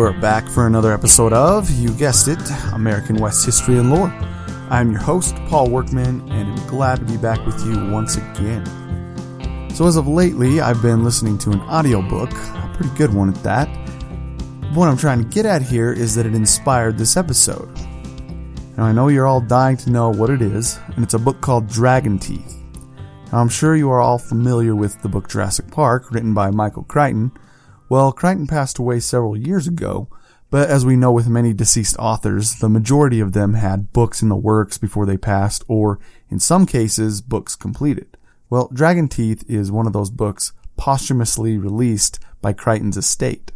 we're 0.00 0.18
back 0.18 0.48
for 0.48 0.66
another 0.66 0.94
episode 0.94 1.30
of, 1.34 1.70
you 1.72 1.92
guessed 1.92 2.26
it, 2.26 2.38
American 2.72 3.16
West 3.16 3.44
History 3.44 3.76
and 3.76 3.90
Lore. 3.90 4.08
I'm 4.70 4.90
your 4.90 5.00
host, 5.00 5.34
Paul 5.46 5.68
Workman, 5.68 6.26
and 6.30 6.58
I'm 6.58 6.68
glad 6.68 7.00
to 7.00 7.04
be 7.04 7.18
back 7.18 7.44
with 7.44 7.62
you 7.66 7.90
once 7.90 8.16
again. 8.16 8.64
So, 9.74 9.86
as 9.86 9.96
of 9.96 10.08
lately, 10.08 10.62
I've 10.62 10.80
been 10.80 11.04
listening 11.04 11.36
to 11.38 11.50
an 11.50 11.60
audiobook, 11.60 12.32
a 12.32 12.72
pretty 12.72 12.96
good 12.96 13.12
one 13.12 13.28
at 13.28 13.42
that. 13.42 13.66
What 14.72 14.88
I'm 14.88 14.96
trying 14.96 15.22
to 15.22 15.28
get 15.28 15.44
at 15.44 15.60
here 15.60 15.92
is 15.92 16.14
that 16.14 16.24
it 16.24 16.34
inspired 16.34 16.96
this 16.96 17.18
episode. 17.18 17.68
Now, 18.78 18.84
I 18.84 18.92
know 18.92 19.08
you're 19.08 19.26
all 19.26 19.42
dying 19.42 19.76
to 19.76 19.90
know 19.90 20.08
what 20.08 20.30
it 20.30 20.40
is, 20.40 20.78
and 20.96 21.04
it's 21.04 21.12
a 21.12 21.18
book 21.18 21.42
called 21.42 21.68
Dragon 21.68 22.18
Teeth. 22.18 22.56
Now, 23.30 23.40
I'm 23.40 23.50
sure 23.50 23.76
you 23.76 23.90
are 23.90 24.00
all 24.00 24.16
familiar 24.16 24.74
with 24.74 25.02
the 25.02 25.10
book 25.10 25.28
Jurassic 25.28 25.70
Park, 25.70 26.10
written 26.10 26.32
by 26.32 26.50
Michael 26.50 26.84
Crichton 26.84 27.32
well, 27.90 28.12
Crichton 28.12 28.46
passed 28.46 28.78
away 28.78 29.00
several 29.00 29.36
years 29.36 29.66
ago, 29.66 30.08
but 30.48 30.70
as 30.70 30.86
we 30.86 30.96
know 30.96 31.12
with 31.12 31.28
many 31.28 31.52
deceased 31.52 31.96
authors, 31.98 32.60
the 32.60 32.68
majority 32.70 33.20
of 33.20 33.34
them 33.34 33.54
had 33.54 33.92
books 33.92 34.22
in 34.22 34.30
the 34.30 34.36
works 34.36 34.78
before 34.78 35.04
they 35.04 35.18
passed, 35.18 35.62
or 35.68 35.98
in 36.30 36.38
some 36.38 36.64
cases, 36.64 37.20
books 37.20 37.54
completed. 37.54 38.16
Well, 38.48 38.70
Dragon 38.72 39.08
Teeth 39.08 39.44
is 39.46 39.70
one 39.70 39.86
of 39.86 39.92
those 39.92 40.10
books 40.10 40.52
posthumously 40.78 41.58
released 41.58 42.18
by 42.40 42.54
Crichton's 42.54 42.96
estate. 42.96 43.52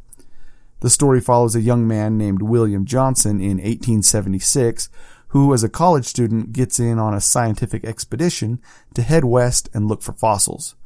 The 0.80 0.90
story 0.90 1.22
follows 1.22 1.56
a 1.56 1.62
young 1.62 1.88
man 1.88 2.18
named 2.18 2.42
William 2.42 2.84
Johnson 2.84 3.40
in 3.40 3.56
1876 3.56 4.90
who, 5.28 5.52
as 5.52 5.64
a 5.64 5.68
college 5.68 6.04
student, 6.04 6.52
gets 6.52 6.78
in 6.78 6.96
on 6.96 7.12
a 7.12 7.20
scientific 7.20 7.84
expedition 7.84 8.60
to 8.94 9.02
head 9.02 9.24
west 9.24 9.68
and 9.74 9.88
look 9.88 10.00
for 10.00 10.12
fossils. 10.12 10.76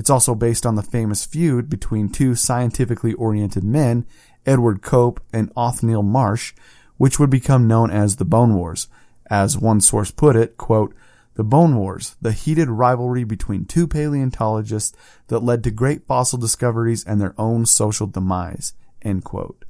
It's 0.00 0.08
also 0.08 0.34
based 0.34 0.64
on 0.64 0.76
the 0.76 0.82
famous 0.82 1.26
feud 1.26 1.68
between 1.68 2.08
two 2.08 2.34
scientifically 2.34 3.12
oriented 3.12 3.62
men, 3.62 4.06
Edward 4.46 4.80
Cope 4.80 5.22
and 5.30 5.52
Othniel 5.54 6.02
Marsh, 6.02 6.54
which 6.96 7.18
would 7.18 7.28
become 7.28 7.68
known 7.68 7.90
as 7.90 8.16
the 8.16 8.24
Bone 8.24 8.54
Wars. 8.54 8.88
As 9.28 9.58
one 9.58 9.82
source 9.82 10.10
put 10.10 10.36
it, 10.36 10.56
quote, 10.56 10.94
the 11.34 11.44
Bone 11.44 11.76
Wars, 11.76 12.16
the 12.18 12.32
heated 12.32 12.70
rivalry 12.70 13.24
between 13.24 13.66
two 13.66 13.86
paleontologists 13.86 14.96
that 15.26 15.40
led 15.40 15.62
to 15.64 15.70
great 15.70 16.06
fossil 16.06 16.38
discoveries 16.38 17.04
and 17.04 17.20
their 17.20 17.34
own 17.36 17.66
social 17.66 18.06
demise, 18.06 18.72
end 19.02 19.22
quote. 19.24 19.66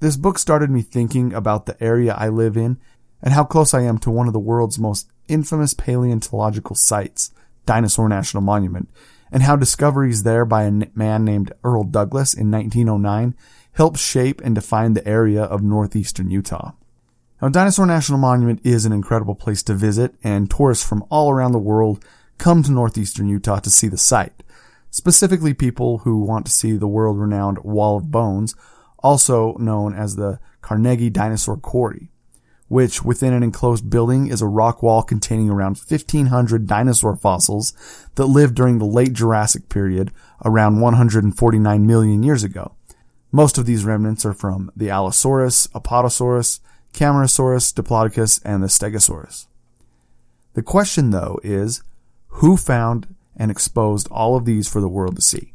This 0.00 0.18
book 0.18 0.38
started 0.38 0.68
me 0.68 0.82
thinking 0.82 1.32
about 1.32 1.64
the 1.64 1.82
area 1.82 2.12
I 2.12 2.28
live 2.28 2.58
in 2.58 2.76
and 3.22 3.32
how 3.32 3.44
close 3.44 3.72
I 3.72 3.80
am 3.80 3.96
to 4.00 4.10
one 4.10 4.26
of 4.26 4.34
the 4.34 4.38
world's 4.38 4.78
most 4.78 5.10
infamous 5.28 5.72
paleontological 5.72 6.76
sites, 6.76 7.30
Dinosaur 7.64 8.10
National 8.10 8.42
Monument, 8.42 8.90
and 9.32 9.42
how 9.42 9.56
discoveries 9.56 10.22
there 10.22 10.44
by 10.44 10.64
a 10.64 10.70
man 10.94 11.24
named 11.24 11.52
Earl 11.64 11.84
Douglass 11.84 12.34
in 12.34 12.50
1909 12.50 13.34
helped 13.72 13.98
shape 13.98 14.40
and 14.42 14.54
define 14.54 14.92
the 14.92 15.08
area 15.08 15.42
of 15.42 15.62
northeastern 15.62 16.30
Utah. 16.30 16.72
Now, 17.40 17.48
Dinosaur 17.48 17.86
National 17.86 18.18
Monument 18.18 18.60
is 18.62 18.84
an 18.84 18.92
incredible 18.92 19.34
place 19.34 19.62
to 19.64 19.74
visit, 19.74 20.14
and 20.22 20.48
tourists 20.48 20.86
from 20.86 21.04
all 21.08 21.30
around 21.30 21.52
the 21.52 21.58
world 21.58 22.04
come 22.38 22.62
to 22.62 22.70
northeastern 22.70 23.28
Utah 23.28 23.58
to 23.60 23.70
see 23.70 23.88
the 23.88 23.98
site. 23.98 24.44
Specifically, 24.90 25.54
people 25.54 25.98
who 25.98 26.20
want 26.20 26.46
to 26.46 26.52
see 26.52 26.72
the 26.72 26.86
world 26.86 27.18
renowned 27.18 27.58
Wall 27.64 27.96
of 27.96 28.10
Bones, 28.10 28.54
also 28.98 29.54
known 29.54 29.94
as 29.94 30.14
the 30.14 30.38
Carnegie 30.60 31.10
Dinosaur 31.10 31.56
Quarry 31.56 32.11
which 32.72 33.04
within 33.04 33.34
an 33.34 33.42
enclosed 33.42 33.90
building 33.90 34.28
is 34.28 34.40
a 34.40 34.46
rock 34.46 34.82
wall 34.82 35.02
containing 35.02 35.50
around 35.50 35.76
1500 35.76 36.66
dinosaur 36.66 37.14
fossils 37.14 37.74
that 38.14 38.24
lived 38.24 38.54
during 38.54 38.78
the 38.78 38.86
late 38.86 39.12
Jurassic 39.12 39.68
period 39.68 40.10
around 40.42 40.80
149 40.80 41.86
million 41.86 42.22
years 42.22 42.42
ago. 42.42 42.74
Most 43.30 43.58
of 43.58 43.66
these 43.66 43.84
remnants 43.84 44.24
are 44.24 44.32
from 44.32 44.72
the 44.74 44.88
Allosaurus, 44.88 45.66
Apatosaurus, 45.74 46.60
Camarasaurus, 46.94 47.74
Diplodocus, 47.74 48.40
and 48.42 48.62
the 48.62 48.68
Stegosaurus. 48.68 49.48
The 50.54 50.62
question 50.62 51.10
though 51.10 51.40
is, 51.44 51.82
who 52.28 52.56
found 52.56 53.14
and 53.36 53.50
exposed 53.50 54.08
all 54.10 54.34
of 54.34 54.46
these 54.46 54.66
for 54.66 54.80
the 54.80 54.88
world 54.88 55.16
to 55.16 55.22
see? 55.22 55.52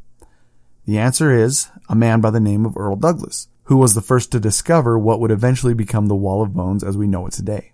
The 0.85 0.99
answer 0.99 1.31
is 1.31 1.69
a 1.89 1.95
man 1.95 2.21
by 2.21 2.29
the 2.29 2.39
name 2.39 2.63
of 2.63 2.77
Earl 2.77 2.95
Douglass, 2.95 3.47
who 3.67 3.77
was 3.77 3.93
the 3.93 4.01
first 4.01 4.31
to 4.31 4.39
discover 4.39 4.97
what 4.97 5.19
would 5.19 5.31
eventually 5.31 5.73
become 5.73 6.07
the 6.07 6.15
Wall 6.15 6.41
of 6.41 6.53
Bones 6.53 6.83
as 6.83 6.97
we 6.97 7.05
know 7.05 7.27
it 7.27 7.33
today. 7.33 7.73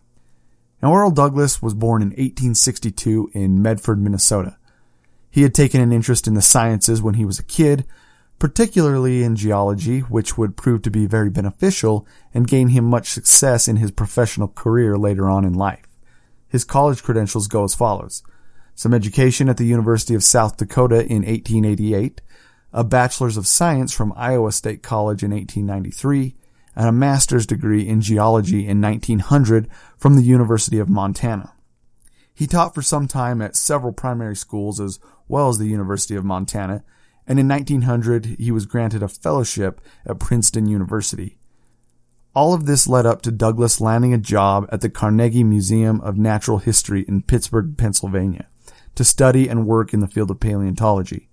Now, 0.82 0.96
Earl 0.96 1.12
Douglass 1.12 1.62
was 1.62 1.76
born 1.76 2.02
in 2.02 2.10
1862 2.10 3.30
in 3.34 3.62
Medford, 3.62 4.02
Minnesota. 4.02 4.58
He 5.30 5.44
had 5.44 5.54
taken 5.54 5.82
an 5.82 5.92
interest 5.92 6.28
in 6.28 6.34
the 6.34 6.42
sciences 6.42 7.02
when 7.02 7.14
he 7.14 7.26
was 7.26 7.38
a 7.38 7.44
kid, 7.44 7.86
particularly 8.40 9.24
in 9.24 9.36
geology, 9.36 10.00
which 10.00 10.36
would 10.36 10.58
prove 10.58 10.82
to 10.82 10.92
be 10.92 11.06
very 11.06 11.30
beneficial 11.30 12.08
and 12.34 12.48
gain 12.48 12.70
him 12.70 12.86
much 12.86 13.10
success 13.10 13.68
in 13.68 13.76
his 13.76 13.92
professional 13.92 14.48
career 14.48 14.98
later 14.98 15.30
on 15.30 15.46
in 15.46 15.54
life. 15.54 15.86
His 16.48 16.64
college 16.64 17.04
credentials 17.04 17.48
go 17.48 17.64
as 17.64 17.76
follows. 17.76 18.24
Some 18.74 18.96
education 18.96 19.48
at 19.48 19.58
the 19.58 19.66
University 19.66 20.16
of 20.16 20.24
South 20.24 20.58
Dakota 20.58 21.06
in 21.06 21.22
1888, 21.24 22.20
a 22.74 22.84
Bachelor's 22.84 23.38
of 23.38 23.46
Science 23.46 23.94
from 23.94 24.14
Iowa 24.16 24.52
State 24.52 24.82
College 24.82 25.24
in 25.24 25.32
1893, 25.32 26.36
and 26.76 26.90
a 26.90 26.92
master's 26.92 27.46
degree 27.46 27.88
in 27.88 28.02
geology 28.02 28.68
in 28.68 28.82
1900 28.82 29.70
from 29.98 30.16
the 30.16 30.24
University 30.24 30.80
of 30.80 30.90
Montana. 30.90 31.54
He 32.34 32.48
taught 32.48 32.74
for 32.74 32.82
some 32.82 33.08
time 33.08 33.42
at 33.44 33.56
several 33.56 33.94
primary 33.94 34.36
schools 34.36 34.80
as 34.80 35.00
well 35.28 35.50
as 35.50 35.60
the 35.60 35.68
University 35.68 36.16
of 36.16 36.26
Montana, 36.26 36.84
and 37.28 37.40
in 37.40 37.48
1900 37.48 38.26
he 38.40 38.52
was 38.52 38.66
granted 38.66 39.04
a 39.04 39.08
fellowship 39.08 39.80
at 40.06 40.20
Princeton 40.20 40.68
University. 40.68 41.38
All 42.36 42.56
of 42.56 42.66
this 42.66 42.88
led 42.88 43.06
up 43.06 43.22
to 43.22 43.32
Douglass 43.32 43.80
landing 43.80 44.16
a 44.16 44.18
job 44.18 44.68
at 44.72 44.82
the 44.82 44.90
Carnegie 44.90 45.44
Museum 45.44 46.02
of 46.02 46.18
Natural 46.18 46.58
History 46.58 47.06
in 47.08 47.22
Pittsburgh, 47.22 47.78
Pennsylvania, 47.78 48.48
to 48.96 49.04
study 49.04 49.48
and 49.48 49.68
work 49.68 49.94
in 49.94 50.00
the 50.00 50.08
field 50.08 50.32
of 50.32 50.40
paleontology. 50.40 51.30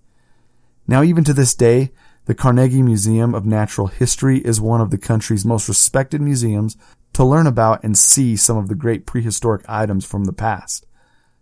Now, 0.91 1.03
even 1.03 1.23
to 1.23 1.33
this 1.33 1.55
day, 1.55 1.93
the 2.25 2.35
Carnegie 2.35 2.81
Museum 2.81 3.33
of 3.33 3.45
Natural 3.45 3.87
History 3.87 4.39
is 4.39 4.59
one 4.59 4.81
of 4.81 4.91
the 4.91 4.97
country's 4.97 5.45
most 5.45 5.69
respected 5.69 6.19
museums 6.19 6.75
to 7.13 7.23
learn 7.23 7.47
about 7.47 7.81
and 7.81 7.97
see 7.97 8.35
some 8.35 8.57
of 8.57 8.67
the 8.67 8.75
great 8.75 9.05
prehistoric 9.05 9.63
items 9.69 10.03
from 10.03 10.25
the 10.25 10.33
past. 10.33 10.85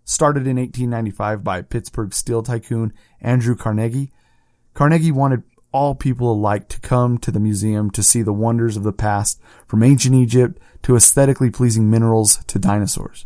Started 0.06 0.46
in 0.46 0.58
1895 0.58 1.44
by 1.44 1.64
Pittsburgh 1.64 2.14
steel 2.14 2.44
tycoon 2.44 2.94
Andrew 3.22 3.56
Carnegie, 3.56 4.12
Carnegie 4.76 5.12
wanted 5.12 5.42
all 5.72 5.96
people 5.96 6.32
alike 6.32 6.68
to 6.70 6.80
come 6.80 7.18
to 7.18 7.32
the 7.32 7.40
museum 7.40 7.90
to 7.90 8.04
see 8.04 8.22
the 8.22 8.32
wonders 8.32 8.78
of 8.78 8.84
the 8.84 8.94
past 8.94 9.42
from 9.66 9.82
ancient 9.82 10.14
Egypt 10.14 10.62
to 10.84 10.96
aesthetically 10.96 11.50
pleasing 11.50 11.90
minerals 11.90 12.38
to 12.46 12.60
dinosaurs. 12.60 13.26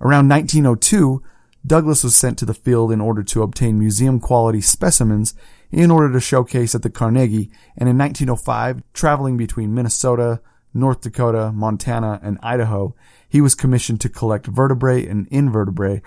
Around 0.00 0.28
1902, 0.30 1.22
Douglass 1.68 2.02
was 2.02 2.16
sent 2.16 2.38
to 2.38 2.46
the 2.46 2.54
field 2.54 2.90
in 2.90 3.00
order 3.00 3.22
to 3.22 3.42
obtain 3.42 3.78
museum 3.78 4.20
quality 4.20 4.60
specimens 4.60 5.34
in 5.70 5.90
order 5.90 6.10
to 6.10 6.18
showcase 6.18 6.74
at 6.74 6.82
the 6.82 6.88
Carnegie, 6.88 7.50
and 7.76 7.88
in 7.88 7.98
1905, 7.98 8.82
traveling 8.94 9.36
between 9.36 9.74
Minnesota, 9.74 10.40
North 10.72 11.02
Dakota, 11.02 11.52
Montana, 11.52 12.20
and 12.22 12.38
Idaho, 12.42 12.94
he 13.28 13.42
was 13.42 13.54
commissioned 13.54 14.00
to 14.00 14.08
collect 14.08 14.46
vertebrate 14.46 15.08
and 15.08 15.28
invertebrate 15.30 16.00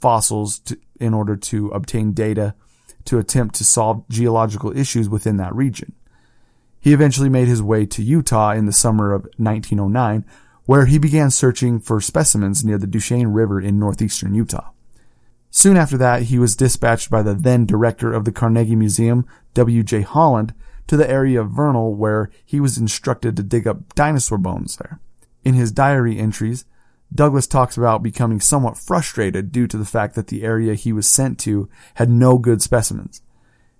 fossils 0.00 0.60
to, 0.60 0.78
in 1.00 1.14
order 1.14 1.34
to 1.34 1.68
obtain 1.70 2.12
data 2.12 2.54
to 3.04 3.18
attempt 3.18 3.56
to 3.56 3.64
solve 3.64 4.08
geological 4.08 4.76
issues 4.76 5.08
within 5.08 5.36
that 5.38 5.54
region. 5.54 5.94
He 6.78 6.92
eventually 6.92 7.28
made 7.28 7.48
his 7.48 7.62
way 7.62 7.86
to 7.86 8.02
Utah 8.04 8.52
in 8.52 8.66
the 8.66 8.72
summer 8.72 9.12
of 9.12 9.22
1909, 9.38 10.24
where 10.66 10.86
he 10.86 10.98
began 10.98 11.32
searching 11.32 11.80
for 11.80 12.00
specimens 12.00 12.64
near 12.64 12.78
the 12.78 12.86
Duchesne 12.86 13.32
River 13.32 13.60
in 13.60 13.80
northeastern 13.80 14.34
Utah. 14.34 14.70
Soon 15.58 15.76
after 15.76 15.98
that, 15.98 16.22
he 16.22 16.38
was 16.38 16.54
dispatched 16.54 17.10
by 17.10 17.20
the 17.20 17.34
then 17.34 17.66
director 17.66 18.12
of 18.12 18.24
the 18.24 18.30
Carnegie 18.30 18.76
Museum, 18.76 19.26
W.J. 19.54 20.02
Holland, 20.02 20.54
to 20.86 20.96
the 20.96 21.10
area 21.10 21.40
of 21.40 21.50
Vernal 21.50 21.96
where 21.96 22.30
he 22.44 22.60
was 22.60 22.78
instructed 22.78 23.36
to 23.36 23.42
dig 23.42 23.66
up 23.66 23.92
dinosaur 23.96 24.38
bones 24.38 24.76
there. 24.76 25.00
In 25.42 25.54
his 25.54 25.72
diary 25.72 26.16
entries, 26.16 26.64
Douglass 27.12 27.48
talks 27.48 27.76
about 27.76 28.04
becoming 28.04 28.38
somewhat 28.38 28.78
frustrated 28.78 29.50
due 29.50 29.66
to 29.66 29.76
the 29.76 29.84
fact 29.84 30.14
that 30.14 30.28
the 30.28 30.44
area 30.44 30.74
he 30.74 30.92
was 30.92 31.08
sent 31.08 31.40
to 31.40 31.68
had 31.94 32.08
no 32.08 32.38
good 32.38 32.62
specimens. 32.62 33.20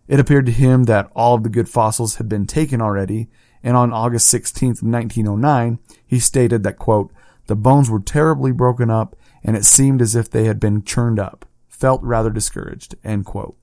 It 0.08 0.18
appeared 0.18 0.46
to 0.46 0.52
him 0.52 0.82
that 0.86 1.12
all 1.14 1.36
of 1.36 1.44
the 1.44 1.48
good 1.48 1.68
fossils 1.68 2.16
had 2.16 2.28
been 2.28 2.48
taken 2.48 2.82
already, 2.82 3.28
and 3.62 3.76
on 3.76 3.92
August 3.92 4.34
16th, 4.34 4.82
1909, 4.82 5.78
he 6.04 6.18
stated 6.18 6.64
that, 6.64 6.76
quote, 6.76 7.12
the 7.46 7.54
bones 7.54 7.88
were 7.88 8.00
terribly 8.00 8.50
broken 8.50 8.90
up, 8.90 9.14
and 9.44 9.56
it 9.56 9.64
seemed 9.64 10.02
as 10.02 10.16
if 10.16 10.28
they 10.28 10.46
had 10.46 10.58
been 10.58 10.82
churned 10.82 11.20
up 11.20 11.44
felt 11.78 12.02
rather 12.02 12.30
discouraged. 12.30 12.94
On 13.04 13.54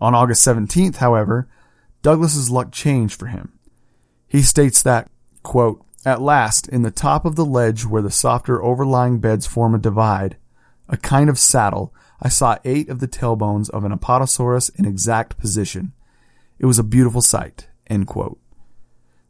August 0.00 0.46
17th, 0.46 0.96
however, 0.96 1.48
Douglass's 2.02 2.50
luck 2.50 2.72
changed 2.72 3.18
for 3.18 3.26
him. 3.26 3.58
He 4.28 4.42
states 4.42 4.82
that, 4.82 5.10
quote, 5.42 5.84
at 6.04 6.20
last, 6.20 6.68
in 6.68 6.82
the 6.82 6.90
top 6.90 7.24
of 7.24 7.36
the 7.36 7.46
ledge 7.46 7.86
where 7.86 8.02
the 8.02 8.10
softer 8.10 8.62
overlying 8.62 9.20
beds 9.20 9.46
form 9.46 9.74
a 9.74 9.78
divide, 9.78 10.36
a 10.88 10.98
kind 10.98 11.30
of 11.30 11.38
saddle, 11.38 11.94
I 12.20 12.28
saw 12.28 12.58
eight 12.64 12.88
of 12.88 13.00
the 13.00 13.08
tailbones 13.08 13.70
of 13.70 13.84
an 13.84 13.96
Apatosaurus 13.96 14.70
in 14.78 14.84
exact 14.84 15.38
position. 15.38 15.92
It 16.58 16.66
was 16.66 16.78
a 16.78 16.84
beautiful 16.84 17.22
sight. 17.22 17.68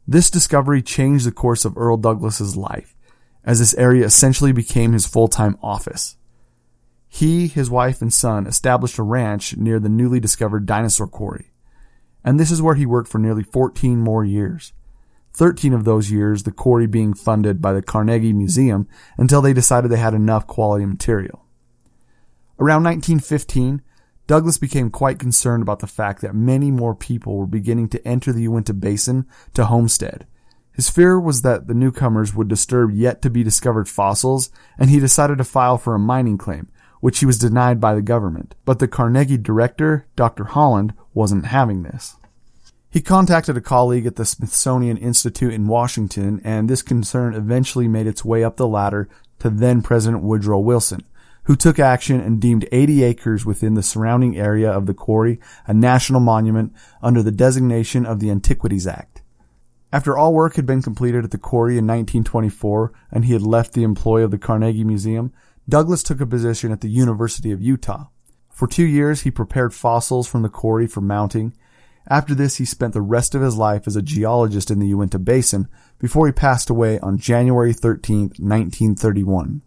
This 0.07 0.29
discovery 0.29 0.81
changed 0.81 1.25
the 1.25 1.31
course 1.31 1.65
of 1.65 1.77
Earl 1.77 1.97
Douglass's 1.97 2.55
life, 2.55 2.95
as 3.43 3.59
this 3.59 3.73
area 3.75 4.05
essentially 4.05 4.51
became 4.51 4.93
his 4.93 5.07
full-time 5.07 5.57
office. 5.63 6.17
He, 7.07 7.47
his 7.47 7.69
wife, 7.69 8.01
and 8.01 8.11
son 8.11 8.47
established 8.47 8.97
a 8.97 9.03
ranch 9.03 9.55
near 9.55 9.79
the 9.79 9.89
newly 9.89 10.19
discovered 10.19 10.65
dinosaur 10.65 11.07
quarry, 11.07 11.51
and 12.23 12.39
this 12.39 12.51
is 12.51 12.61
where 12.61 12.75
he 12.75 12.85
worked 12.85 13.09
for 13.09 13.19
nearly 13.19 13.43
14 13.43 13.99
more 13.99 14.25
years. 14.25 14.73
13 15.33 15.73
of 15.73 15.83
those 15.83 16.11
years, 16.11 16.43
the 16.43 16.51
quarry 16.51 16.87
being 16.87 17.13
funded 17.13 17.61
by 17.61 17.73
the 17.73 17.81
Carnegie 17.81 18.33
Museum 18.33 18.87
until 19.17 19.41
they 19.41 19.53
decided 19.53 19.91
they 19.91 19.97
had 19.97 20.13
enough 20.13 20.47
quality 20.47 20.85
material. 20.85 21.45
Around 22.57 22.83
1915, 22.85 23.81
Douglass 24.27 24.57
became 24.57 24.89
quite 24.89 25.19
concerned 25.19 25.61
about 25.61 25.79
the 25.79 25.87
fact 25.87 26.21
that 26.21 26.33
many 26.33 26.71
more 26.71 26.95
people 26.95 27.35
were 27.35 27.45
beginning 27.45 27.89
to 27.89 28.07
enter 28.07 28.31
the 28.31 28.43
Uinta 28.43 28.73
Basin 28.73 29.25
to 29.53 29.65
homestead. 29.65 30.25
His 30.71 30.89
fear 30.89 31.19
was 31.19 31.41
that 31.43 31.67
the 31.67 31.73
newcomers 31.73 32.33
would 32.33 32.47
disturb 32.47 32.91
yet 32.91 33.21
to 33.21 33.29
be 33.29 33.43
discovered 33.43 33.87
fossils, 33.87 34.49
and 34.77 34.89
he 34.89 34.99
decided 34.99 35.37
to 35.37 35.43
file 35.43 35.77
for 35.77 35.95
a 35.95 35.99
mining 35.99 36.37
claim, 36.37 36.69
which 37.05 37.19
he 37.19 37.25
was 37.27 37.37
denied 37.37 37.79
by 37.79 37.93
the 37.93 38.01
government. 38.01 38.55
But 38.65 38.79
the 38.79 38.87
Carnegie 38.87 39.37
director, 39.37 40.07
Dr. 40.15 40.45
Holland, 40.45 40.91
wasn't 41.13 41.45
having 41.45 41.83
this. 41.83 42.15
He 42.89 42.99
contacted 42.99 43.55
a 43.55 43.61
colleague 43.61 44.07
at 44.07 44.15
the 44.15 44.25
Smithsonian 44.25 44.97
Institute 44.97 45.53
in 45.53 45.67
Washington, 45.67 46.41
and 46.43 46.67
this 46.67 46.81
concern 46.81 47.35
eventually 47.35 47.87
made 47.87 48.07
its 48.07 48.25
way 48.25 48.43
up 48.43 48.57
the 48.57 48.67
ladder 48.67 49.07
to 49.37 49.51
then 49.51 49.83
President 49.83 50.23
Woodrow 50.23 50.57
Wilson, 50.57 51.03
who 51.43 51.55
took 51.55 51.77
action 51.77 52.19
and 52.19 52.41
deemed 52.41 52.67
80 52.71 53.03
acres 53.03 53.45
within 53.45 53.75
the 53.75 53.83
surrounding 53.83 54.35
area 54.35 54.71
of 54.71 54.87
the 54.87 54.95
quarry 54.95 55.39
a 55.67 55.75
national 55.75 56.21
monument 56.21 56.73
under 57.03 57.21
the 57.21 57.31
designation 57.31 58.07
of 58.07 58.19
the 58.19 58.31
Antiquities 58.31 58.87
Act. 58.87 59.21
After 59.93 60.17
all 60.17 60.33
work 60.33 60.55
had 60.55 60.65
been 60.65 60.81
completed 60.81 61.23
at 61.23 61.29
the 61.29 61.37
quarry 61.37 61.73
in 61.73 61.85
1924 61.85 62.93
and 63.11 63.25
he 63.25 63.33
had 63.33 63.43
left 63.43 63.73
the 63.73 63.83
employ 63.83 64.23
of 64.23 64.31
the 64.31 64.39
Carnegie 64.39 64.83
Museum, 64.83 65.31
Douglass 65.67 66.03
took 66.03 66.21
a 66.21 66.27
position 66.27 66.71
at 66.71 66.81
the 66.81 66.89
University 66.89 67.51
of 67.51 67.61
Utah. 67.61 68.05
For 68.51 68.67
two 68.67 68.85
years, 68.85 69.21
he 69.21 69.31
prepared 69.31 69.73
fossils 69.73 70.27
from 70.27 70.43
the 70.43 70.49
quarry 70.49 70.87
for 70.87 71.01
mounting. 71.01 71.53
After 72.07 72.35
this, 72.35 72.57
he 72.57 72.65
spent 72.65 72.93
the 72.93 73.01
rest 73.01 73.33
of 73.33 73.41
his 73.41 73.57
life 73.57 73.87
as 73.87 73.95
a 73.95 74.01
geologist 74.01 74.69
in 74.69 74.79
the 74.79 74.87
Uinta 74.87 75.17
Basin 75.17 75.67
before 75.97 76.27
he 76.27 76.31
passed 76.31 76.69
away 76.69 76.99
on 76.99 77.17
January 77.17 77.73
13, 77.73 78.19
1931. 78.37 79.63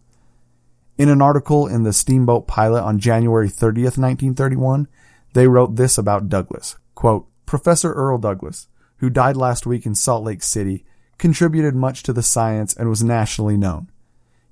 In 0.96 1.08
an 1.08 1.20
article 1.20 1.66
in 1.66 1.82
the 1.82 1.92
Steamboat 1.92 2.46
Pilot 2.46 2.82
on 2.82 2.98
January 2.98 3.48
30th, 3.48 3.98
1931, 3.98 4.88
they 5.32 5.48
wrote 5.48 5.76
this 5.76 5.98
about 5.98 6.28
Douglass. 6.28 6.76
Quote, 6.94 7.28
Professor 7.44 7.92
Earl 7.92 8.18
Douglass, 8.18 8.68
who 8.98 9.10
died 9.10 9.36
last 9.36 9.66
week 9.66 9.84
in 9.84 9.94
Salt 9.94 10.24
Lake 10.24 10.42
City, 10.42 10.84
contributed 11.18 11.74
much 11.74 12.02
to 12.04 12.12
the 12.12 12.22
science 12.22 12.74
and 12.74 12.88
was 12.88 13.02
nationally 13.02 13.56
known. 13.56 13.90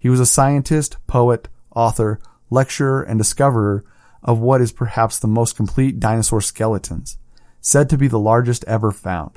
He 0.06 0.10
was 0.10 0.20
a 0.20 0.24
scientist, 0.24 0.98
poet, 1.08 1.48
author, 1.74 2.20
lecturer, 2.48 3.02
and 3.02 3.18
discoverer 3.18 3.84
of 4.22 4.38
what 4.38 4.60
is 4.60 4.70
perhaps 4.70 5.18
the 5.18 5.26
most 5.26 5.56
complete 5.56 5.98
dinosaur 5.98 6.40
skeletons, 6.40 7.18
said 7.60 7.90
to 7.90 7.98
be 7.98 8.06
the 8.06 8.16
largest 8.16 8.64
ever 8.68 8.92
found. 8.92 9.36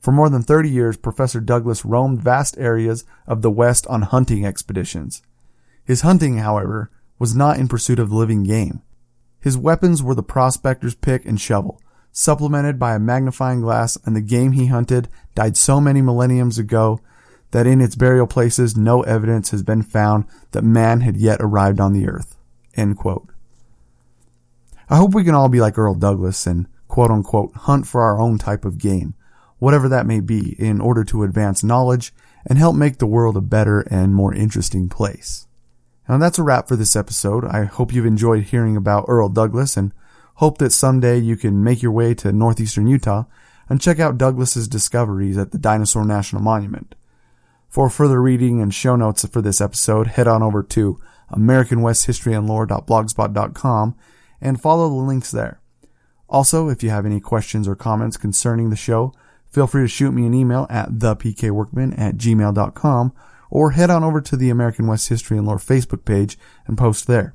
For 0.00 0.12
more 0.12 0.30
than 0.30 0.44
30 0.44 0.70
years, 0.70 0.96
Professor 0.96 1.40
Douglass 1.40 1.84
roamed 1.84 2.22
vast 2.22 2.56
areas 2.58 3.04
of 3.26 3.42
the 3.42 3.50
West 3.50 3.88
on 3.88 4.02
hunting 4.02 4.46
expeditions. 4.46 5.20
His 5.84 6.02
hunting, 6.02 6.38
however, 6.38 6.92
was 7.18 7.34
not 7.34 7.58
in 7.58 7.66
pursuit 7.66 7.98
of 7.98 8.12
living 8.12 8.44
game. 8.44 8.82
His 9.40 9.58
weapons 9.58 10.00
were 10.00 10.14
the 10.14 10.22
prospector's 10.22 10.94
pick 10.94 11.26
and 11.26 11.40
shovel, 11.40 11.82
supplemented 12.12 12.78
by 12.78 12.94
a 12.94 13.00
magnifying 13.00 13.62
glass, 13.62 13.98
and 14.06 14.14
the 14.14 14.20
game 14.20 14.52
he 14.52 14.66
hunted 14.66 15.08
died 15.34 15.56
so 15.56 15.80
many 15.80 16.00
millenniums 16.00 16.56
ago 16.56 17.00
that 17.54 17.68
in 17.68 17.80
its 17.80 17.94
burial 17.94 18.26
places 18.26 18.76
no 18.76 19.02
evidence 19.02 19.52
has 19.52 19.62
been 19.62 19.80
found 19.80 20.24
that 20.50 20.64
man 20.64 21.02
had 21.02 21.16
yet 21.16 21.40
arrived 21.40 21.78
on 21.78 21.92
the 21.92 22.08
earth. 22.08 22.36
I 24.90 24.96
hope 24.96 25.14
we 25.14 25.22
can 25.22 25.36
all 25.36 25.48
be 25.48 25.60
like 25.60 25.78
Earl 25.78 25.94
Douglass 25.94 26.48
and 26.48 26.66
quote 26.88 27.12
unquote 27.12 27.54
hunt 27.54 27.86
for 27.86 28.02
our 28.02 28.20
own 28.20 28.38
type 28.38 28.64
of 28.64 28.78
game, 28.78 29.14
whatever 29.60 29.88
that 29.88 30.04
may 30.04 30.18
be, 30.18 30.56
in 30.58 30.80
order 30.80 31.04
to 31.04 31.22
advance 31.22 31.62
knowledge 31.62 32.12
and 32.44 32.58
help 32.58 32.74
make 32.74 32.98
the 32.98 33.06
world 33.06 33.36
a 33.36 33.40
better 33.40 33.82
and 33.82 34.16
more 34.16 34.34
interesting 34.34 34.88
place. 34.88 35.46
Now 36.08 36.18
that's 36.18 36.40
a 36.40 36.42
wrap 36.42 36.66
for 36.66 36.74
this 36.74 36.96
episode. 36.96 37.44
I 37.44 37.66
hope 37.66 37.94
you've 37.94 38.04
enjoyed 38.04 38.42
hearing 38.42 38.76
about 38.76 39.04
Earl 39.06 39.28
Douglass 39.28 39.76
and 39.76 39.92
hope 40.34 40.58
that 40.58 40.72
someday 40.72 41.18
you 41.18 41.36
can 41.36 41.62
make 41.62 41.82
your 41.82 41.92
way 41.92 42.14
to 42.14 42.32
northeastern 42.32 42.88
Utah 42.88 43.26
and 43.68 43.80
check 43.80 44.00
out 44.00 44.18
Douglass's 44.18 44.66
discoveries 44.66 45.38
at 45.38 45.52
the 45.52 45.58
Dinosaur 45.58 46.04
National 46.04 46.42
Monument. 46.42 46.96
For 47.74 47.90
further 47.90 48.22
reading 48.22 48.62
and 48.62 48.72
show 48.72 48.94
notes 48.94 49.26
for 49.26 49.42
this 49.42 49.60
episode, 49.60 50.06
head 50.06 50.28
on 50.28 50.44
over 50.44 50.62
to 50.62 51.00
AmericanWestHistoryAndLore.blogspot.com 51.32 53.96
and 54.40 54.62
follow 54.62 54.88
the 54.88 54.94
links 54.94 55.32
there. 55.32 55.60
Also, 56.28 56.68
if 56.68 56.84
you 56.84 56.90
have 56.90 57.04
any 57.04 57.18
questions 57.18 57.66
or 57.66 57.74
comments 57.74 58.16
concerning 58.16 58.70
the 58.70 58.76
show, 58.76 59.12
feel 59.50 59.66
free 59.66 59.82
to 59.82 59.88
shoot 59.88 60.12
me 60.12 60.24
an 60.24 60.34
email 60.34 60.68
at 60.70 60.90
thepkworkman 60.90 61.98
at 61.98 62.16
gmail.com 62.16 63.12
or 63.50 63.72
head 63.72 63.90
on 63.90 64.04
over 64.04 64.20
to 64.20 64.36
the 64.36 64.50
American 64.50 64.86
West 64.86 65.08
History 65.08 65.36
and 65.36 65.44
Lore 65.44 65.56
Facebook 65.56 66.04
page 66.04 66.38
and 66.68 66.78
post 66.78 67.08
there. 67.08 67.34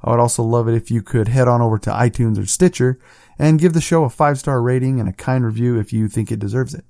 I 0.00 0.12
would 0.12 0.20
also 0.20 0.44
love 0.44 0.68
it 0.68 0.76
if 0.76 0.92
you 0.92 1.02
could 1.02 1.26
head 1.26 1.48
on 1.48 1.60
over 1.60 1.78
to 1.78 1.90
iTunes 1.90 2.40
or 2.40 2.46
Stitcher 2.46 3.00
and 3.36 3.58
give 3.58 3.72
the 3.72 3.80
show 3.80 4.04
a 4.04 4.10
five 4.10 4.38
star 4.38 4.62
rating 4.62 5.00
and 5.00 5.08
a 5.08 5.12
kind 5.12 5.44
review 5.44 5.80
if 5.80 5.92
you 5.92 6.06
think 6.06 6.30
it 6.30 6.38
deserves 6.38 6.72
it. 6.72 6.84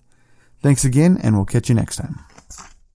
Thanks 0.60 0.84
again, 0.84 1.18
and 1.22 1.36
we'll 1.36 1.46
catch 1.46 1.70
you 1.70 1.74
next 1.74 1.96
time. 1.96 2.22